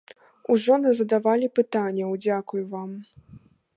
Ужо 0.53 0.73
назадавалі 0.85 1.47
пытанняў, 1.59 2.17
дзякуй 2.25 2.61
вам. 2.73 2.91